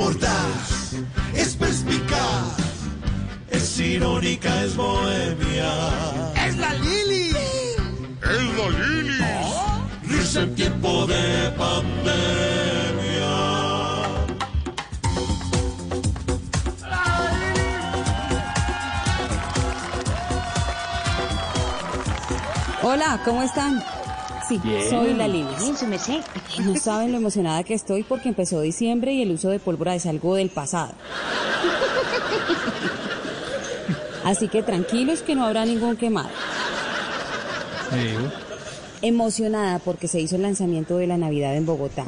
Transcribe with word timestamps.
mordaz, 0.00 0.94
es 1.34 1.56
perspicaz, 1.56 2.56
es 3.50 3.78
irónica, 3.78 4.50
es 4.64 4.74
bohemia. 4.74 5.72
¡Es 6.46 6.56
la 6.56 6.72
Lili! 6.74 7.28
¡Es 8.34 8.44
la 8.58 8.66
Lili! 8.80 9.18
Risa 10.04 10.40
en 10.40 10.54
tiempo 10.54 11.06
de 11.06 11.50
pandemia. 11.58 13.30
Hola, 22.82 23.20
¿cómo 23.26 23.42
están? 23.42 23.84
Sí, 24.50 24.60
soy 24.90 25.14
la 25.14 25.28
Lili. 25.28 25.48
Bien, 25.60 25.76
su 25.76 25.86
merced. 25.86 26.22
No 26.64 26.74
saben 26.74 27.12
lo 27.12 27.18
emocionada 27.18 27.62
que 27.62 27.74
estoy 27.74 28.02
porque 28.02 28.30
empezó 28.30 28.60
diciembre 28.60 29.12
y 29.12 29.22
el 29.22 29.30
uso 29.30 29.48
de 29.48 29.60
pólvora 29.60 29.94
es 29.94 30.06
algo 30.06 30.34
del 30.34 30.50
pasado. 30.50 30.92
Así 34.24 34.48
que 34.48 34.64
tranquilos 34.64 35.22
que 35.22 35.36
no 35.36 35.44
habrá 35.44 35.64
ningún 35.64 35.96
quemado. 35.96 36.30
Emocionada 39.02 39.78
porque 39.78 40.08
se 40.08 40.18
hizo 40.18 40.34
el 40.34 40.42
lanzamiento 40.42 40.96
de 40.96 41.06
la 41.06 41.16
Navidad 41.16 41.54
en 41.54 41.64
Bogotá. 41.64 42.06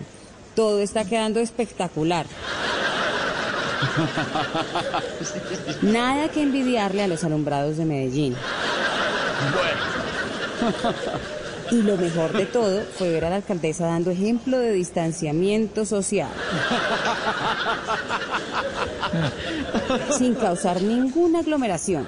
Todo 0.57 0.81
está 0.81 1.05
quedando 1.05 1.39
espectacular. 1.39 2.27
Nada 5.83 6.29
que 6.29 6.43
envidiarle 6.43 7.05
a 7.05 7.07
los 7.07 7.23
alumbrados 7.23 7.77
de 7.77 7.85
Medellín. 7.85 8.35
Y 11.73 11.81
lo 11.81 11.97
mejor 11.97 12.35
de 12.35 12.45
todo 12.45 12.83
fue 12.99 13.09
ver 13.09 13.25
a 13.25 13.31
la 13.31 13.37
alcaldesa 13.37 13.87
dando 13.87 14.11
ejemplo 14.11 14.59
de 14.59 14.73
distanciamiento 14.73 15.87
social. 15.87 16.29
Sin 20.19 20.35
causar 20.35 20.83
ninguna 20.83 21.39
aglomeración. 21.39 22.07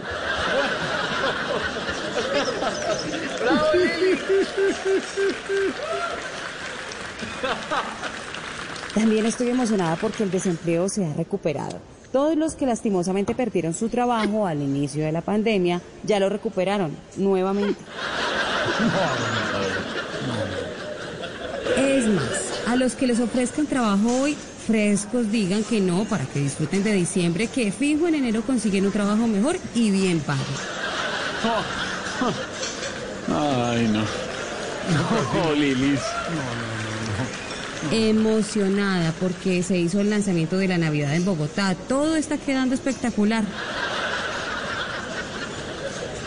También 8.95 9.25
estoy 9.25 9.49
emocionada 9.49 9.97
porque 9.97 10.25
el 10.25 10.31
desempleo 10.31 10.91
se 10.91 11.07
ha 11.07 11.15
recuperado. 11.15 11.81
Todos 12.13 12.37
los 12.37 12.55
que 12.55 12.67
lastimosamente 12.67 13.35
perdieron 13.35 13.73
su 13.73 13.89
trabajo 13.89 14.47
al 14.47 14.61
inicio 14.61 15.07
de 15.07 15.13
la 15.13 15.23
pandemia 15.23 15.81
ya 16.05 16.21
lo 16.21 16.29
recuperaron 16.29 16.95
nuevamente. 17.17 17.81
Es 21.77 22.07
más, 22.07 22.63
a 22.67 22.77
los 22.77 22.95
que 22.95 23.07
les 23.07 23.21
ofrezcan 23.21 23.67
trabajo 23.67 24.23
hoy, 24.23 24.37
frescos 24.67 25.31
digan 25.31 25.65
que 25.65 25.81
no 25.81 26.05
para 26.05 26.25
que 26.25 26.41
disfruten 26.41 26.83
de 26.83 26.93
diciembre, 26.93 27.47
que 27.47 27.73
fijo 27.73 28.07
en 28.07 28.15
enero 28.17 28.43
consiguen 28.43 28.87
un 28.87 28.93
trabajo 28.93 29.27
mejor 29.27 29.57
y 29.75 29.91
bien 29.91 30.21
pago. 30.21 30.41
Ay, 33.29 33.89
no. 33.89 34.01
No, 34.93 35.55
Lilis. 35.57 36.01
Emocionada 37.91 39.13
porque 39.21 39.63
se 39.63 39.77
hizo 39.79 40.01
el 40.01 40.11
lanzamiento 40.11 40.57
de 40.57 40.69
la 40.69 40.79
Navidad 40.79 41.15
en 41.15 41.25
Bogotá. 41.25 41.75
Todo 41.89 42.17
está 42.17 42.39
quedando 42.39 42.75
espectacular. 42.75 43.45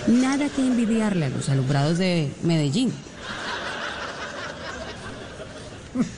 Nada 0.07 0.47
que 0.49 0.61
envidiarle 0.65 1.25
a 1.25 1.29
los 1.29 1.49
alumbrados 1.49 1.97
de 1.97 2.31
Medellín. 2.43 2.93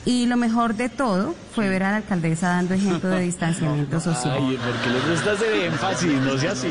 Y 0.04 0.26
lo 0.26 0.36
mejor 0.36 0.74
de 0.74 0.88
todo 0.88 1.34
fue 1.54 1.68
ver 1.68 1.82
a 1.84 1.90
la 1.92 1.96
alcaldesa 1.98 2.48
dando 2.48 2.74
ejemplo 2.74 3.08
de 3.10 3.20
distanciamiento 3.20 3.98
social, 4.00 4.36
Ay, 4.38 4.58
¿por 4.58 4.74
qué 4.82 4.90
le 4.90 5.10
gusta 5.10 5.32
hacer 5.32 5.54
énfasis? 5.54 6.12
No 6.20 6.38
sea 6.38 6.52
así. 6.52 6.68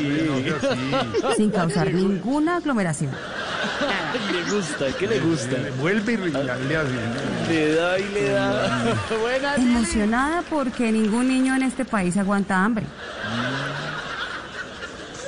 sin 1.36 1.50
causar 1.50 1.92
ninguna 1.92 2.56
aglomeración. 2.56 3.10
Le 4.32 4.54
gusta, 4.54 4.86
¿qué 4.98 5.06
le 5.06 5.20
gusta? 5.20 5.56
Vuelve 5.80 6.12
y 6.12 6.16
le 6.16 6.76
así. 6.76 6.94
Le 7.48 7.74
da 7.74 7.98
y 7.98 8.08
le 8.12 8.30
da. 8.30 8.96
Buenas. 9.20 9.58
Emocionada 9.58 10.42
porque 10.48 10.92
ningún 10.92 11.28
niño 11.28 11.56
en 11.56 11.62
este 11.62 11.84
país 11.84 12.16
aguanta 12.16 12.64
hambre. 12.64 12.86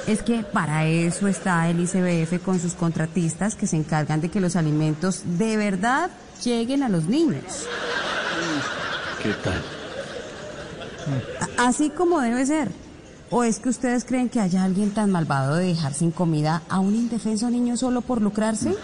Es 0.07 0.23
que 0.23 0.43
para 0.43 0.87
eso 0.87 1.29
está 1.29 1.69
el 1.69 1.81
ICBF 1.81 2.43
con 2.45 2.59
sus 2.59 2.75
contratistas 2.75 3.55
que 3.55 3.67
se 3.67 3.77
encargan 3.77 4.21
de 4.21 4.31
que 4.31 4.41
los 4.41 4.57
alimentos 4.57 5.23
de 5.25 5.57
verdad 5.57 6.11
lleguen 6.45 6.83
a 6.83 6.89
los 6.89 7.05
niños. 7.05 7.67
¿Qué 9.23 9.33
tal? 9.45 9.63
Así 11.59 11.91
como 11.91 12.21
debe 12.21 12.45
ser. 12.47 12.71
¿O 13.31 13.45
es 13.45 13.61
que 13.61 13.71
ustedes 13.71 14.05
creen 14.05 14.29
que 14.29 14.41
haya 14.41 14.63
alguien 14.63 14.93
tan 14.93 15.11
malvado 15.11 15.55
de 15.55 15.67
dejar 15.67 15.95
sin 15.95 16.11
comida 16.11 16.63
a 16.69 16.81
un 16.81 16.95
indefenso 16.95 17.49
niño 17.49 17.77
solo 17.77 18.03
por 18.03 18.21
lucrarse? 18.21 18.77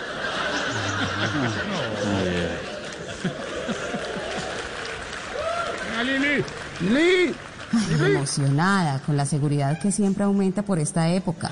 Lili! 6.03 6.45
¡Lili! 6.81 7.35
Ay, 7.73 8.07
emocionada 8.07 9.01
con 9.01 9.17
la 9.17 9.27
seguridad 9.27 9.79
que 9.79 9.93
siempre 9.93 10.25
aumenta 10.25 10.63
por 10.63 10.79
esta 10.79 11.09
época. 11.09 11.51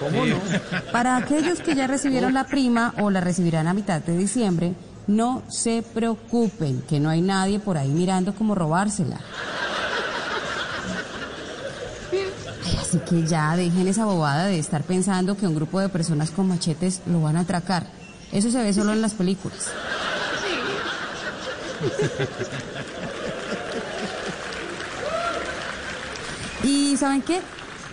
¿Cómo 0.00 0.26
no? 0.26 0.36
Para 0.92 1.16
aquellos 1.16 1.60
que 1.60 1.74
ya 1.74 1.86
recibieron 1.86 2.34
la 2.34 2.44
prima 2.44 2.94
o 2.98 3.10
la 3.10 3.20
recibirán 3.20 3.66
a 3.66 3.74
mitad 3.74 4.02
de 4.02 4.16
diciembre, 4.16 4.74
no 5.06 5.42
se 5.48 5.82
preocupen, 5.82 6.82
que 6.82 7.00
no 7.00 7.08
hay 7.08 7.22
nadie 7.22 7.58
por 7.60 7.78
ahí 7.78 7.88
mirando 7.88 8.34
cómo 8.34 8.54
robársela. 8.54 9.20
Ay, 12.64 12.78
así 12.80 12.98
que 12.98 13.26
ya 13.26 13.56
dejen 13.56 13.88
esa 13.88 14.04
bobada 14.04 14.46
de 14.46 14.58
estar 14.58 14.82
pensando 14.82 15.36
que 15.36 15.46
un 15.46 15.54
grupo 15.54 15.80
de 15.80 15.88
personas 15.88 16.30
con 16.30 16.48
machetes 16.48 17.00
lo 17.06 17.22
van 17.22 17.36
a 17.36 17.40
atracar. 17.40 17.86
Eso 18.32 18.50
se 18.50 18.62
ve 18.62 18.72
solo 18.74 18.92
en 18.92 19.00
las 19.00 19.14
películas. 19.14 19.70
Y 26.66 26.96
¿saben 26.96 27.22
qué? 27.22 27.40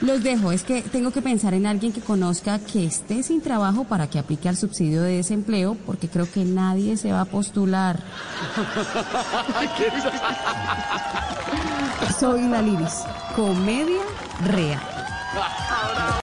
Los 0.02 0.24
dejo, 0.24 0.52
es 0.52 0.64
que 0.64 0.82
tengo 0.82 1.12
que 1.12 1.22
pensar 1.22 1.54
en 1.54 1.68
alguien 1.68 1.94
que 1.94 2.02
conozca 2.02 2.58
que 2.58 2.86
esté 2.86 3.22
sin 3.22 3.40
trabajo 3.40 3.84
para 3.84 4.10
que 4.10 4.18
aplique 4.18 4.50
al 4.50 4.58
subsidio 4.58 5.04
de 5.04 5.18
desempleo, 5.18 5.78
porque 5.86 6.10
creo 6.10 6.30
que 6.30 6.44
nadie 6.44 6.98
se 6.98 7.12
va 7.12 7.22
a 7.22 7.26
postular. 7.26 8.00
Soy 12.20 12.48
la 12.48 12.64
Liris, 12.64 13.04
comedia 13.36 14.02
real. 14.44 14.82